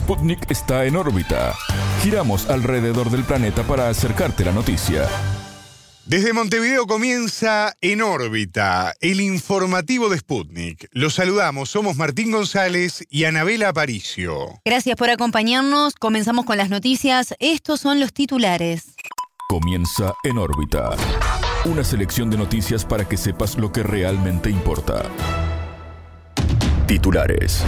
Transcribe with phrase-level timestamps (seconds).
[0.00, 1.54] Sputnik está en órbita.
[2.02, 5.06] Giramos alrededor del planeta para acercarte la noticia.
[6.06, 10.88] Desde Montevideo comienza En órbita, el informativo de Sputnik.
[10.92, 14.60] Los saludamos, somos Martín González y Anabela Aparicio.
[14.64, 15.94] Gracias por acompañarnos.
[15.94, 17.34] Comenzamos con las noticias.
[17.38, 18.94] Estos son los titulares.
[19.50, 20.96] Comienza En órbita.
[21.66, 25.02] Una selección de noticias para que sepas lo que realmente importa.
[26.86, 27.62] Titulares.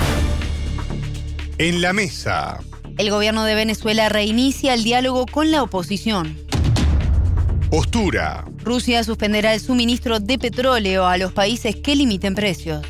[1.62, 2.58] En la mesa.
[2.98, 6.36] El gobierno de Venezuela reinicia el diálogo con la oposición.
[7.71, 8.44] Postura.
[8.64, 12.85] Rusia suspenderá el suministro de petróleo a los países que limiten precios.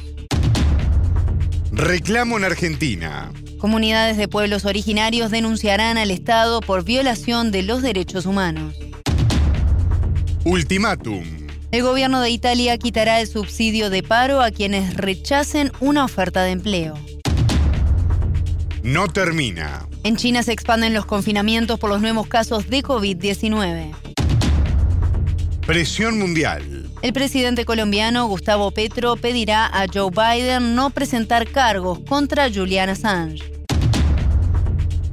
[1.70, 3.30] Reclamo en Argentina.
[3.58, 8.74] Comunidades de pueblos originarios denunciarán al Estado por violación de los derechos humanos.
[10.46, 11.24] Ultimátum.
[11.72, 16.52] El gobierno de Italia quitará el subsidio de paro a quienes rechacen una oferta de
[16.52, 16.94] empleo.
[18.82, 19.86] No termina.
[20.02, 23.94] En China se expanden los confinamientos por los nuevos casos de COVID-19.
[25.64, 26.90] Presión mundial.
[27.00, 33.52] El presidente colombiano Gustavo Petro pedirá a Joe Biden no presentar cargos contra Julian Assange.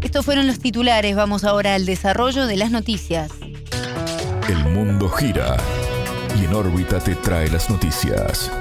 [0.02, 1.16] Estos fueron los titulares.
[1.16, 3.32] Vamos ahora al desarrollo de las noticias.
[4.48, 5.58] El mundo gira
[6.42, 8.52] y en órbita te trae las noticias.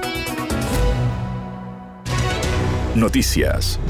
[2.94, 3.80] Noticias.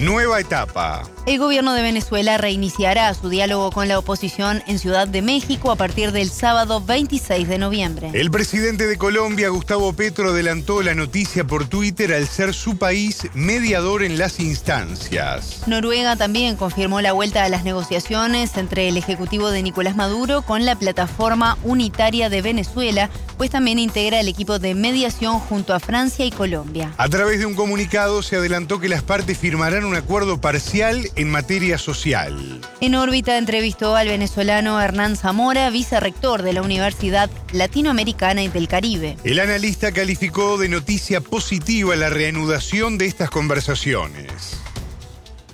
[0.00, 1.02] Nueva etapa.
[1.28, 5.76] El gobierno de Venezuela reiniciará su diálogo con la oposición en Ciudad de México a
[5.76, 8.10] partir del sábado 26 de noviembre.
[8.14, 13.28] El presidente de Colombia, Gustavo Petro, adelantó la noticia por Twitter al ser su país
[13.34, 15.64] mediador en las instancias.
[15.66, 20.64] Noruega también confirmó la vuelta a las negociaciones entre el Ejecutivo de Nicolás Maduro con
[20.64, 26.24] la Plataforma Unitaria de Venezuela, pues también integra el equipo de mediación junto a Francia
[26.24, 26.94] y Colombia.
[26.96, 31.32] A través de un comunicado se adelantó que las partes firmarán un acuerdo parcial en
[31.32, 32.32] materia social.
[32.80, 39.16] En órbita entrevistó al venezolano Hernán Zamora, vicerrector de la Universidad Latinoamericana y del Caribe.
[39.24, 44.62] El analista calificó de noticia positiva la reanudación de estas conversaciones.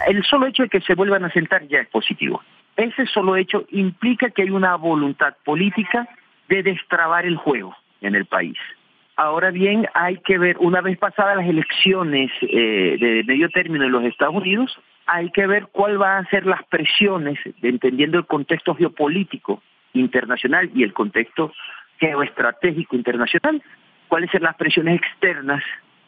[0.06, 2.43] El solo hecho de que se vuelvan a sentar ya es positivo.
[2.77, 6.06] Ese solo hecho implica que hay una voluntad política
[6.50, 8.59] de destrabar el juego en el país.
[9.17, 13.93] Ahora bien, hay que ver, una vez pasadas las elecciones eh, de medio término en
[13.93, 18.75] los Estados Unidos, hay que ver cuál van a ser las presiones, entendiendo el contexto
[18.75, 21.53] geopolítico internacional y el contexto
[21.98, 23.62] geoestratégico internacional,
[24.09, 25.62] cuáles son las presiones externas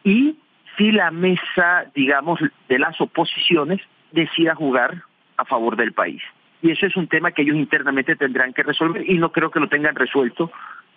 [0.04, 0.36] y
[0.76, 3.80] si la mesa, digamos, de las oposiciones
[4.12, 5.02] decida jugar
[5.36, 6.22] a favor del país.
[6.62, 9.60] Y eso es un tema que ellos internamente tendrán que resolver y no creo que
[9.60, 10.50] lo tengan resuelto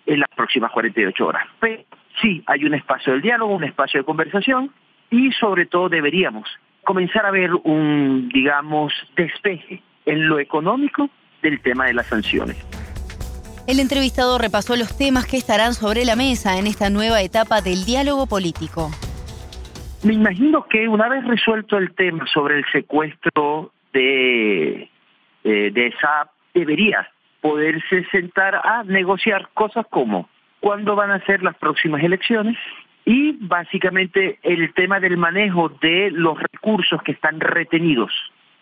[0.06, 1.46] en las próximas 48 horas.
[1.60, 1.82] Pero
[2.20, 4.72] sí, hay un espacio de diálogo, un espacio de conversación
[5.10, 6.48] y sobre todo deberíamos
[6.84, 11.08] comenzar a ver un, digamos, despeje en lo económico
[11.42, 12.56] del tema de las sanciones.
[13.66, 17.84] El entrevistado repasó los temas que estarán sobre la mesa en esta nueva etapa del
[17.84, 18.90] diálogo político.
[20.02, 24.88] Me imagino que una vez resuelto el tema sobre el secuestro de,
[25.44, 27.08] eh, de esa, debería
[27.40, 30.28] poderse sentar a negociar cosas como
[30.60, 32.56] cuándo van a ser las próximas elecciones,
[33.04, 38.12] y básicamente el tema del manejo de los recursos que están retenidos,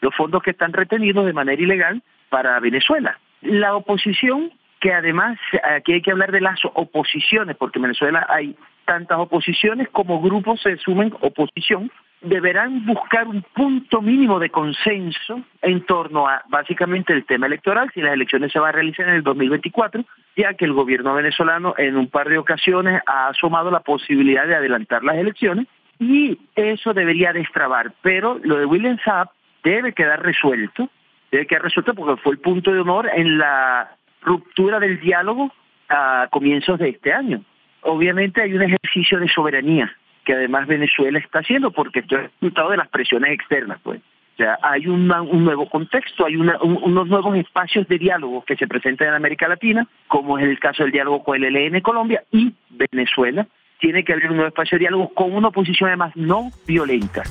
[0.01, 3.19] los fondos que están retenidos de manera ilegal para Venezuela.
[3.43, 5.39] La oposición, que además
[5.77, 10.63] aquí hay que hablar de las oposiciones, porque en Venezuela hay tantas oposiciones como grupos
[10.63, 11.91] se sumen oposición,
[12.21, 18.01] deberán buscar un punto mínimo de consenso en torno a básicamente el tema electoral, si
[18.01, 20.05] las elecciones se van a realizar en el 2024,
[20.39, 24.55] ya que el gobierno venezolano en un par de ocasiones ha asomado la posibilidad de
[24.55, 25.67] adelantar las elecciones
[25.99, 29.31] y eso debería destrabar, pero lo de William Saab
[29.65, 30.89] debe quedar resuelto,
[31.33, 35.53] debe quedar resuelto porque fue el punto de honor en la ruptura del diálogo
[35.89, 37.43] a comienzos de este año.
[37.81, 39.93] Obviamente hay un ejercicio de soberanía
[40.25, 44.01] que además Venezuela está haciendo, porque esto es resultado de las presiones externas, pues.
[44.39, 49.09] O sea, hay un nuevo contexto, hay unos nuevos espacios de diálogo que se presentan
[49.09, 53.49] en América Latina, como es el caso del diálogo con el ELN Colombia y Venezuela.
[53.81, 57.25] Tiene que haber un nuevo espacio de diálogo con una oposición además no violenta.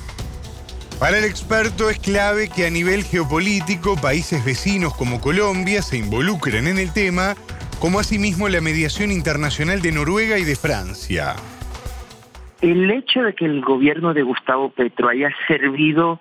[1.00, 6.66] Para el experto es clave que a nivel geopolítico países vecinos como Colombia se involucren
[6.66, 7.36] en el tema,
[7.80, 11.36] como asimismo la mediación internacional de Noruega y de Francia.
[12.60, 16.20] El hecho de que el gobierno de Gustavo Petro haya servido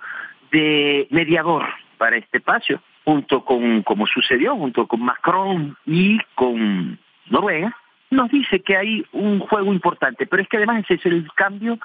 [0.51, 1.65] de mediador
[1.97, 6.99] para este espacio, junto con, como sucedió, junto con Macron y con
[7.29, 7.75] Noruega,
[8.09, 11.77] nos dice que hay un juego importante, pero es que además ese es el cambio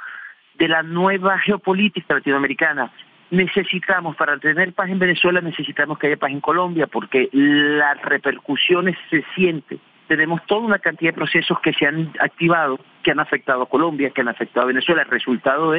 [0.55, 2.93] de la nueva geopolítica latinoamericana.
[3.31, 8.97] Necesitamos, para tener paz en Venezuela, necesitamos que haya paz en Colombia, porque las repercusiones
[9.11, 9.81] se sienten.
[10.06, 14.11] Tenemos toda una cantidad de procesos que se han activado, que han afectado a Colombia,
[14.11, 15.75] que han afectado a Venezuela, el resultado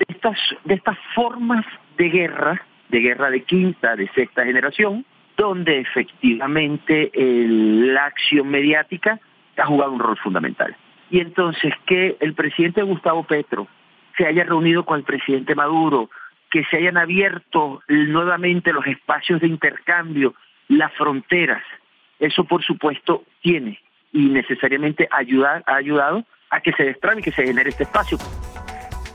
[0.00, 1.64] de, estas, de estas formas
[1.96, 5.04] de guerra, de guerra de quinta, de sexta generación,
[5.36, 9.20] donde efectivamente la acción mediática
[9.56, 10.74] ha jugado un rol fundamental.
[11.10, 13.68] Y entonces que el presidente Gustavo Petro
[14.16, 16.10] se haya reunido con el presidente Maduro,
[16.50, 20.34] que se hayan abierto nuevamente los espacios de intercambio,
[20.68, 21.62] las fronteras,
[22.18, 23.78] eso por supuesto tiene
[24.12, 28.18] y necesariamente ayuda, ha ayudado a que se destrabe y que se genere este espacio.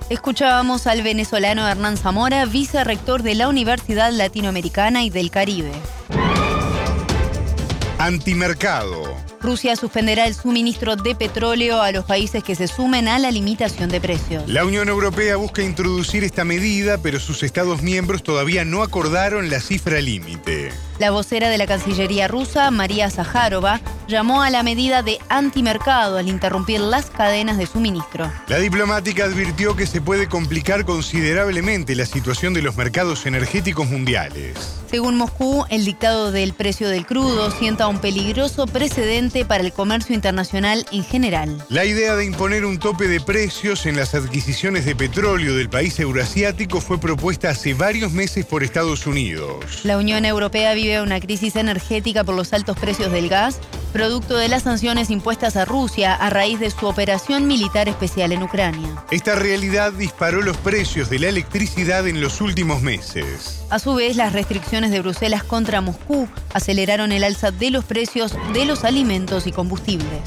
[0.09, 5.71] Escuchábamos al venezolano Hernán Zamora, vicerrector de la Universidad Latinoamericana y del Caribe.
[7.97, 9.01] Antimercado.
[9.45, 13.89] Rusia suspenderá el suministro de petróleo a los países que se sumen a la limitación
[13.89, 14.49] de precios.
[14.49, 19.59] La Unión Europea busca introducir esta medida, pero sus Estados miembros todavía no acordaron la
[19.59, 20.71] cifra límite.
[20.97, 26.29] La vocera de la Cancillería rusa, María Zaharova, llamó a la medida de antimercado al
[26.29, 28.31] interrumpir las cadenas de suministro.
[28.47, 34.55] La diplomática advirtió que se puede complicar considerablemente la situación de los mercados energéticos mundiales.
[34.89, 40.15] Según Moscú, el dictado del precio del crudo sienta un peligroso precedente para el comercio
[40.15, 41.65] internacional en general.
[41.67, 45.99] La idea de imponer un tope de precios en las adquisiciones de petróleo del país
[45.99, 49.81] eurasiático fue propuesta hace varios meses por Estados Unidos.
[49.83, 53.59] La Unión Europea vive una crisis energética por los altos precios del gas,
[53.95, 58.43] producto de las sanciones impuestas a Rusia a raíz de su operación militar especial en
[58.43, 58.89] Ucrania.
[59.09, 63.63] Esta realidad disparó los precios de la electricidad en los últimos meses.
[63.69, 68.35] A su vez, las restricciones de Bruselas contra Moscú aceleraron el alza de los precios
[68.51, 70.19] de los alimentos y combustibles.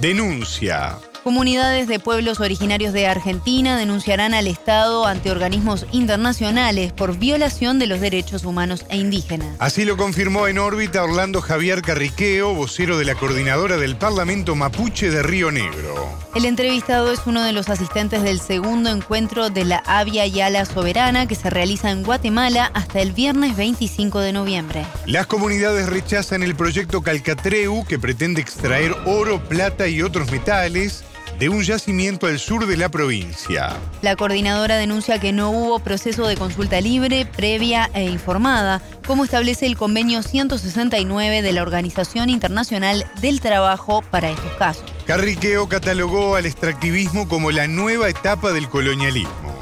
[0.00, 0.98] Denuncia.
[1.28, 7.86] Comunidades de pueblos originarios de Argentina denunciarán al Estado ante organismos internacionales por violación de
[7.86, 9.54] los derechos humanos e indígenas.
[9.58, 15.10] Así lo confirmó en órbita Orlando Javier Carriqueo, vocero de la coordinadora del Parlamento Mapuche
[15.10, 16.18] de Río Negro.
[16.34, 21.28] El entrevistado es uno de los asistentes del segundo encuentro de la Avia Yala Soberana
[21.28, 24.86] que se realiza en Guatemala hasta el viernes 25 de noviembre.
[25.04, 31.04] Las comunidades rechazan el proyecto Calcatreu que pretende extraer oro, plata y otros metales
[31.38, 33.76] de un yacimiento al sur de la provincia.
[34.02, 39.66] La coordinadora denuncia que no hubo proceso de consulta libre, previa e informada, como establece
[39.66, 44.84] el convenio 169 de la Organización Internacional del Trabajo para estos casos.
[45.06, 49.58] Carriqueo catalogó al extractivismo como la nueva etapa del colonialismo.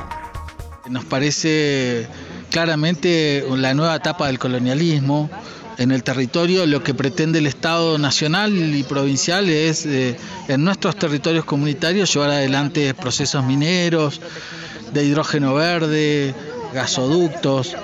[0.89, 2.07] Nos parece
[2.51, 5.29] claramente la nueva etapa del colonialismo
[5.79, 10.17] en el territorio lo que pretende el Estado nacional y provincial es eh,
[10.49, 14.21] en nuestros territorios comunitarios llevar adelante procesos mineros
[14.93, 16.35] de hidrógeno verde,
[16.73, 17.77] gasoductos.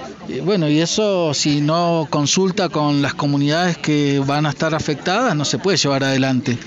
[0.44, 5.44] Bueno, y eso si no consulta con las comunidades que van a estar afectadas no
[5.44, 6.58] se puede llevar adelante.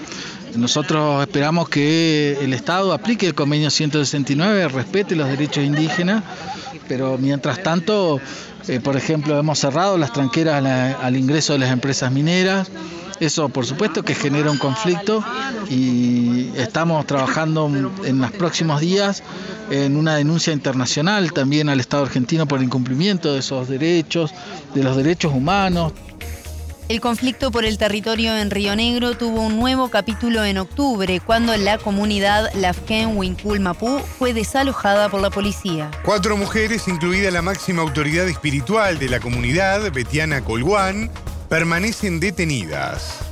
[0.56, 6.24] Nosotros esperamos que el Estado aplique el convenio 169, respete los derechos indígenas,
[6.88, 8.22] pero mientras tanto
[8.68, 10.66] eh, por ejemplo, hemos cerrado las tranqueras
[11.02, 12.70] al ingreso de las empresas mineras.
[13.20, 15.24] Eso, por supuesto, que genera un conflicto
[15.70, 17.72] y estamos trabajando
[18.04, 19.24] en los próximos días
[19.70, 24.32] en una denuncia internacional también al Estado argentino por incumplimiento de esos derechos,
[24.74, 25.94] de los derechos humanos.
[26.88, 31.58] El conflicto por el territorio en Río Negro tuvo un nuevo capítulo en octubre, cuando
[31.58, 35.90] la comunidad Lafken Winkul Mapú fue desalojada por la policía.
[36.04, 41.10] Cuatro mujeres, incluida la máxima autoridad espiritual de la comunidad, Betiana Colguán,
[41.50, 43.25] permanecen detenidas.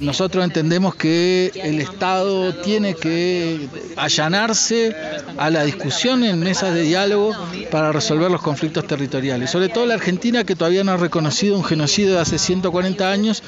[0.00, 4.94] Nosotros entendemos que el Estado tiene que allanarse
[5.36, 7.34] a la discusión en mesas de diálogo
[7.70, 9.50] para resolver los conflictos territoriales.
[9.50, 13.42] Sobre todo la Argentina que todavía no ha reconocido un genocidio de hace 140 años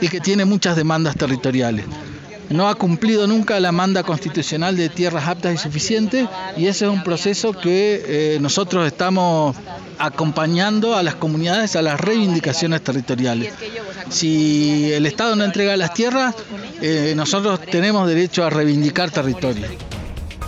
[0.00, 1.86] y que tiene muchas demandas territoriales
[2.50, 6.90] no ha cumplido nunca la manda constitucional de tierras aptas y suficientes y ese es
[6.90, 8.02] un proceso que
[8.34, 9.56] eh, nosotros estamos
[10.00, 13.52] acompañando a las comunidades a las reivindicaciones territoriales.
[14.08, 16.34] Si el Estado no entrega las tierras,
[16.80, 19.66] eh, nosotros tenemos derecho a reivindicar territorio.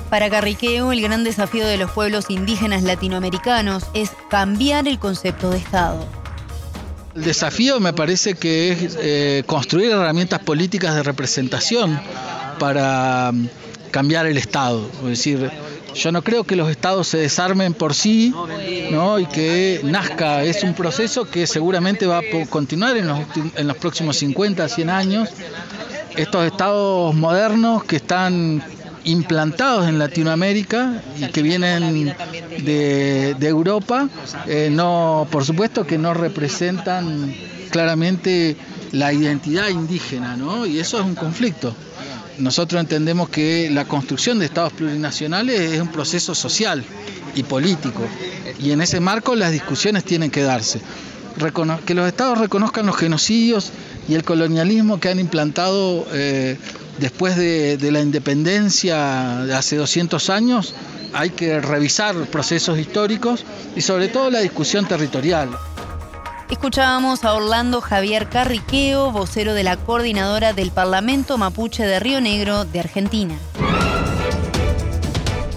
[0.09, 5.59] Para Carriqueo, el gran desafío de los pueblos indígenas latinoamericanos es cambiar el concepto de
[5.59, 6.07] Estado.
[7.15, 12.01] El desafío me parece que es eh, construir herramientas políticas de representación
[12.59, 13.49] para mm,
[13.91, 14.87] cambiar el Estado.
[15.03, 15.51] Es decir,
[15.95, 18.35] yo no creo que los estados se desarmen por sí
[18.91, 19.19] ¿no?
[19.19, 20.43] y que nazca.
[20.43, 23.19] Es un proceso que seguramente va a continuar en los,
[23.57, 25.29] en los próximos 50, 100 años.
[26.17, 28.63] Estos estados modernos que están
[29.05, 32.15] implantados en Latinoamérica y que vienen
[32.59, 34.09] de, Europa,
[34.47, 37.35] eh, no, por supuesto que no representan
[37.71, 38.57] claramente
[38.93, 40.67] la identidad indígena, ¿no?
[40.67, 41.75] Y eso es un conflicto.
[42.39, 46.83] Nosotros entendemos que la construcción de estados plurinacionales es un proceso social
[47.35, 48.03] y político,
[48.59, 50.81] y en ese marco las discusiones tienen que darse.
[51.87, 53.71] que los estados reconozcan los genocidios
[54.09, 56.59] y el colonialismo que han implantado eh,
[56.99, 60.75] después de, de, la independencia de hace 200 años,
[61.13, 63.45] hay que revisar procesos históricos
[63.77, 65.51] y sobre todo la discusión territorial.
[66.53, 72.67] Escuchábamos a Orlando Javier Carriqueo, vocero de la coordinadora del Parlamento Mapuche de Río Negro
[72.67, 73.35] de Argentina.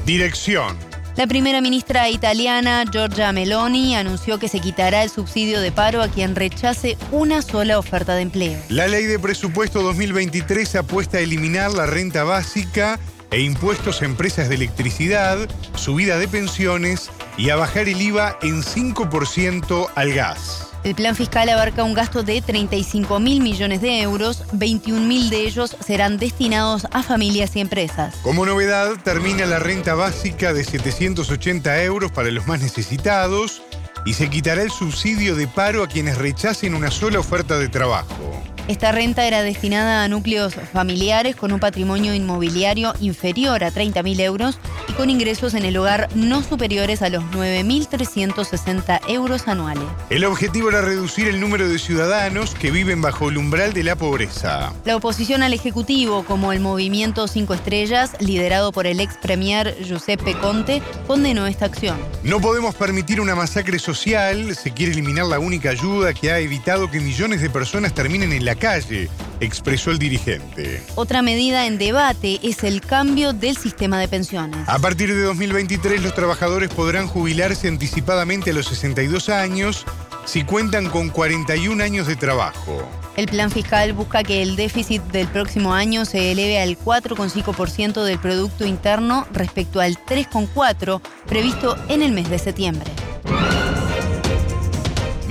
[0.06, 0.78] Dirección.
[1.18, 6.08] La primera ministra italiana, Giorgia Meloni, anunció que se quitará el subsidio de paro a
[6.08, 8.58] quien rechace una sola oferta de empleo.
[8.70, 14.48] La ley de presupuesto 2023 apuesta a eliminar la renta básica e impuestos a empresas
[14.48, 15.40] de electricidad,
[15.76, 20.65] subida de pensiones y a bajar el IVA en 5% al gas.
[20.86, 25.38] El plan fiscal abarca un gasto de 35 mil millones de euros, 21 mil de
[25.38, 28.14] ellos serán destinados a familias y empresas.
[28.22, 33.64] Como novedad, termina la renta básica de 780 euros para los más necesitados
[34.06, 38.55] y se quitará el subsidio de paro a quienes rechacen una sola oferta de trabajo.
[38.68, 44.58] Esta renta era destinada a núcleos familiares con un patrimonio inmobiliario inferior a 30.000 euros
[44.88, 49.84] y con ingresos en el hogar no superiores a los 9.360 euros anuales.
[50.10, 53.96] El objetivo era reducir el número de ciudadanos que viven bajo el umbral de la
[53.96, 54.74] pobreza.
[54.84, 60.34] La oposición al Ejecutivo, como el Movimiento Cinco Estrellas, liderado por el ex premier Giuseppe
[60.40, 61.98] Conte, condenó esta acción.
[62.24, 66.90] No podemos permitir una masacre social, se quiere eliminar la única ayuda que ha evitado
[66.90, 69.10] que millones de personas terminen en la calle,
[69.40, 70.84] expresó el dirigente.
[70.96, 74.68] Otra medida en debate es el cambio del sistema de pensiones.
[74.68, 79.86] A partir de 2023 los trabajadores podrán jubilarse anticipadamente a los 62 años
[80.26, 82.82] si cuentan con 41 años de trabajo.
[83.16, 88.20] El plan fiscal busca que el déficit del próximo año se eleve al 4,5% del
[88.20, 92.92] Producto Interno respecto al 3,4% previsto en el mes de septiembre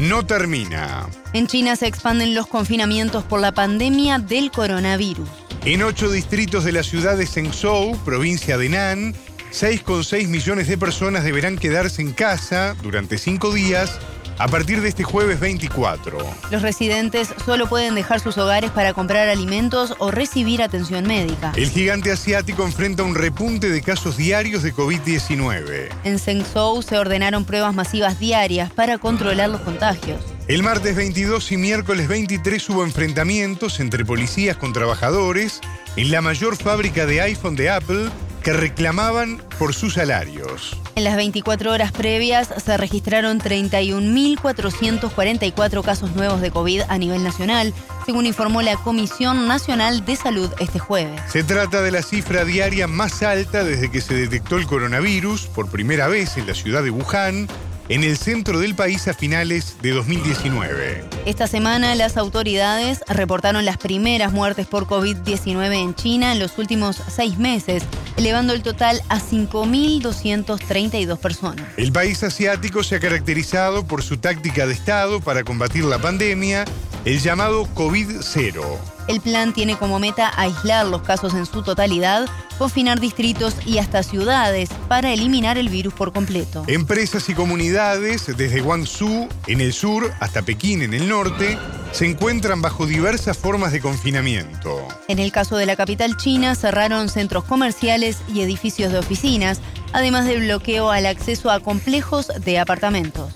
[0.04, 1.08] no termina.
[1.32, 5.28] En China se expanden los confinamientos por la pandemia del coronavirus.
[5.64, 9.14] En ocho distritos de la ciudad de Zhengzhou, provincia de Nan,
[9.50, 13.98] 6,6 millones de personas deberán quedarse en casa durante cinco días
[14.38, 16.18] a partir de este jueves 24.
[16.50, 21.52] Los residentes solo pueden dejar sus hogares para comprar alimentos o recibir atención médica.
[21.56, 25.88] El gigante asiático enfrenta un repunte de casos diarios de COVID-19.
[26.04, 30.20] En Zhengzhou se ordenaron pruebas masivas diarias para controlar los contagios.
[30.46, 35.60] El martes 22 y miércoles 23 hubo enfrentamientos entre policías con trabajadores
[35.96, 38.10] en la mayor fábrica de iPhone de Apple
[38.44, 40.78] que reclamaban por sus salarios.
[40.94, 47.74] En las 24 horas previas se registraron 31.444 casos nuevos de COVID a nivel nacional,
[48.06, 51.20] según informó la Comisión Nacional de Salud este jueves.
[51.28, 55.70] Se trata de la cifra diaria más alta desde que se detectó el coronavirus por
[55.70, 57.48] primera vez en la ciudad de Wuhan
[57.88, 61.04] en el centro del país a finales de 2019.
[61.26, 67.02] Esta semana las autoridades reportaron las primeras muertes por COVID-19 en China en los últimos
[67.08, 67.82] seis meses,
[68.16, 71.66] elevando el total a 5.232 personas.
[71.76, 76.64] El país asiático se ha caracterizado por su táctica de Estado para combatir la pandemia,
[77.04, 78.93] el llamado COVID-0.
[79.06, 82.26] El plan tiene como meta aislar los casos en su totalidad,
[82.58, 86.64] confinar distritos y hasta ciudades para eliminar el virus por completo.
[86.68, 91.58] Empresas y comunidades, desde Guangzhou en el sur hasta Pekín en el norte,
[91.92, 94.88] se encuentran bajo diversas formas de confinamiento.
[95.08, 99.60] En el caso de la capital china, cerraron centros comerciales y edificios de oficinas,
[99.92, 103.34] además del bloqueo al acceso a complejos de apartamentos.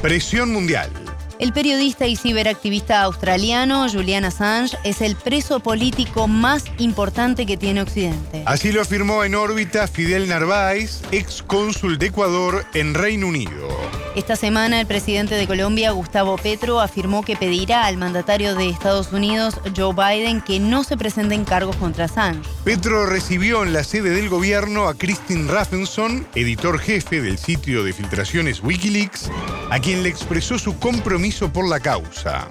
[0.00, 0.90] Presión mundial.
[1.38, 7.80] El periodista y ciberactivista australiano Julian Assange es el preso político más importante que tiene
[7.80, 8.42] Occidente.
[8.44, 13.68] Así lo afirmó en órbita Fidel Narváez, ex cónsul de Ecuador en Reino Unido.
[14.16, 19.12] Esta semana el presidente de Colombia, Gustavo Petro, afirmó que pedirá al mandatario de Estados
[19.12, 22.48] Unidos, Joe Biden, que no se presenten cargos contra Assange.
[22.64, 27.92] Petro recibió en la sede del gobierno a Christine Raffenson, editor jefe del sitio de
[27.92, 29.30] filtraciones Wikileaks,
[29.70, 32.48] a quien le expresó su compromiso por la causa.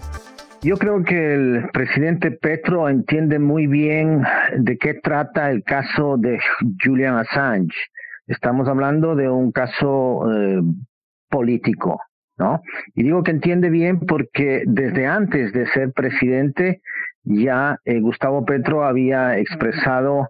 [0.61, 4.23] Yo creo que el presidente Petro entiende muy bien
[4.55, 6.39] de qué trata el caso de
[6.83, 7.75] Julian Assange.
[8.27, 10.61] Estamos hablando de un caso eh,
[11.27, 11.99] político,
[12.37, 12.61] ¿no?
[12.93, 16.81] Y digo que entiende bien porque desde antes de ser presidente
[17.23, 20.29] ya eh, Gustavo Petro había expresado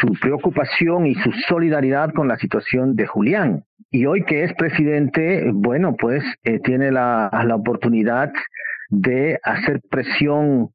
[0.00, 3.64] su preocupación y su solidaridad con la situación de Julián.
[3.94, 8.32] Y hoy que es presidente, bueno, pues eh, tiene la, la oportunidad
[8.88, 10.70] de hacer presión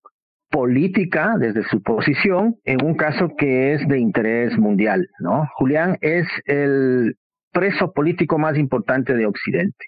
[0.50, 5.50] política desde su posición en un caso que es de interés mundial, ¿no?
[5.56, 7.18] Julián es el
[7.52, 9.88] preso político más importante de Occidente.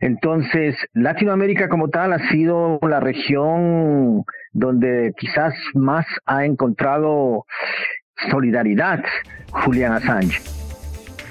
[0.00, 7.44] Entonces, Latinoamérica como tal ha sido la región donde quizás más ha encontrado
[8.30, 9.04] solidaridad
[9.50, 10.63] Julián Assange.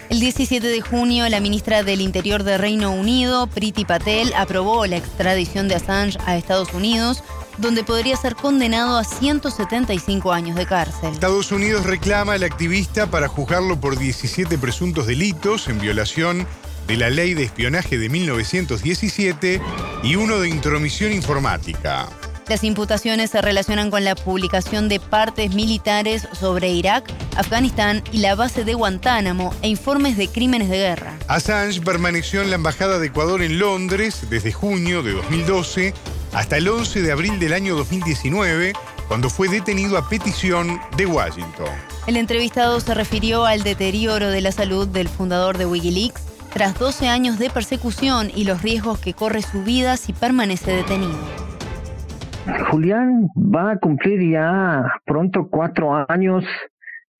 [0.09, 4.97] El 17 de junio, la ministra del Interior de Reino Unido, Priti Patel, aprobó la
[4.97, 7.23] extradición de Assange a Estados Unidos,
[7.57, 11.13] donde podría ser condenado a 175 años de cárcel.
[11.13, 16.45] Estados Unidos reclama al activista para juzgarlo por 17 presuntos delitos en violación
[16.87, 19.61] de la ley de espionaje de 1917
[20.03, 22.09] y uno de intromisión informática.
[22.47, 28.35] Las imputaciones se relacionan con la publicación de partes militares sobre Irak, Afganistán y la
[28.35, 31.17] base de Guantánamo e informes de crímenes de guerra.
[31.27, 35.93] Assange permaneció en la Embajada de Ecuador en Londres desde junio de 2012
[36.33, 38.73] hasta el 11 de abril del año 2019,
[39.07, 41.69] cuando fue detenido a petición de Washington.
[42.07, 46.21] El entrevistado se refirió al deterioro de la salud del fundador de Wikileaks
[46.51, 51.42] tras 12 años de persecución y los riesgos que corre su vida si permanece detenido.
[52.45, 56.45] Julián va a cumplir ya pronto cuatro años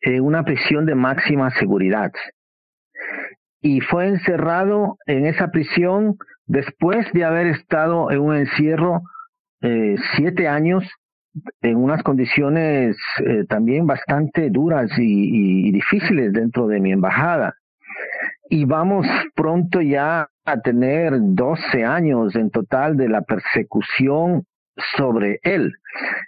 [0.02, 2.12] en una prisión de máxima seguridad.
[3.62, 9.02] Y fue encerrado en esa prisión después de haber estado en un encierro
[9.62, 10.84] eh, siete años
[11.62, 17.56] en unas condiciones eh, también bastante duras y, y, difíciles dentro de mi embajada.
[18.50, 24.46] Y vamos pronto ya a tener 12 años en total de la persecución
[24.98, 25.74] sobre él.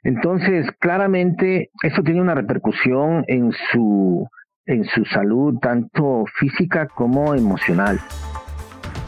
[0.04, 4.28] Entonces, claramente, eso tiene una repercusión en su,
[4.66, 8.00] en su salud, tanto física como emocional.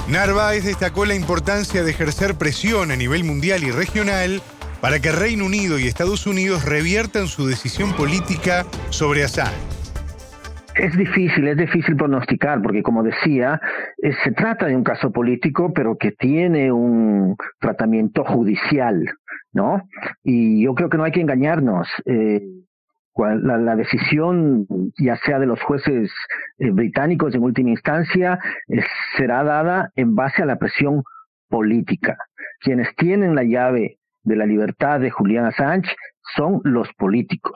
[0.10, 4.41] Narváez destacó la importancia de ejercer presión a nivel mundial y regional
[4.82, 9.78] para que Reino Unido y Estados Unidos reviertan su decisión política sobre Assange.
[10.76, 13.60] Es difícil, es difícil pronosticar, porque como decía,
[14.02, 19.04] eh, se trata de un caso político, pero que tiene un tratamiento judicial,
[19.53, 19.81] ¿no?
[20.23, 21.88] Y yo creo que no hay que engañarnos.
[22.05, 22.41] Eh,
[23.17, 24.67] la, decisión,
[24.99, 26.12] ya sea de los jueces
[26.60, 28.39] eh, británicos en última instancia,
[29.17, 31.03] será dada en base a la presión
[31.49, 32.17] política.
[32.60, 35.95] Quienes tienen la llave de la libertad de Julián Assange
[36.36, 37.55] son los políticos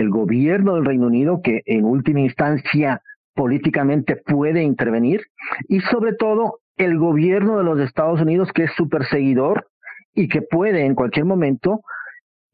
[0.00, 3.02] el gobierno del Reino Unido, que en última instancia
[3.34, 5.22] políticamente puede intervenir,
[5.68, 9.68] y sobre todo el gobierno de los Estados Unidos, que es su perseguidor
[10.14, 11.80] y que puede en cualquier momento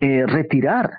[0.00, 0.90] eh, retirar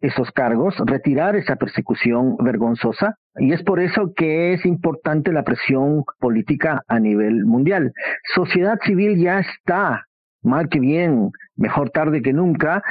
[0.00, 3.16] esos cargos, retirar esa persecución vergonzosa.
[3.36, 7.92] Y es por eso que es importante la presión política a nivel mundial.
[8.34, 10.04] Sociedad civil ya está,
[10.42, 12.82] mal que bien, mejor tarde que nunca,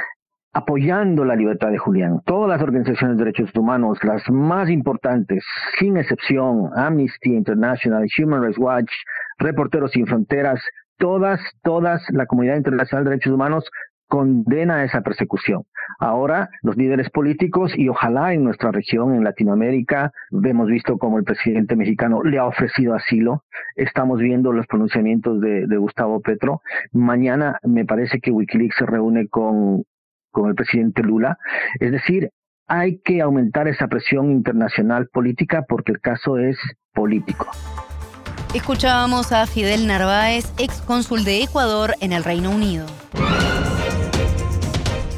[0.52, 2.20] apoyando la libertad de Julián.
[2.24, 5.44] Todas las organizaciones de derechos humanos, las más importantes,
[5.78, 8.90] sin excepción, Amnesty International, Human Rights Watch,
[9.38, 10.60] Reporteros Sin Fronteras,
[10.98, 13.70] todas, todas, la comunidad internacional de derechos humanos
[14.08, 15.64] condena esa persecución.
[15.98, 21.24] Ahora, los líderes políticos y ojalá en nuestra región, en Latinoamérica, hemos visto como el
[21.24, 23.44] presidente mexicano le ha ofrecido asilo.
[23.76, 26.62] Estamos viendo los pronunciamientos de, de Gustavo Petro.
[26.92, 29.82] Mañana me parece que Wikileaks se reúne con
[30.30, 31.38] con el presidente Lula.
[31.80, 32.30] Es decir,
[32.66, 36.56] hay que aumentar esa presión internacional política porque el caso es
[36.92, 37.46] político.
[38.54, 42.86] Escuchábamos a Fidel Narváez, ex cónsul de Ecuador en el Reino Unido.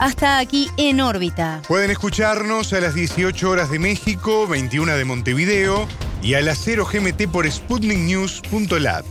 [0.00, 1.62] Hasta aquí en órbita.
[1.68, 5.86] Pueden escucharnos a las 18 horas de México, 21 de Montevideo
[6.22, 9.04] y a las 0 GMT por sputniknews.lat.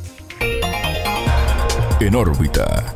[2.00, 2.96] En órbita.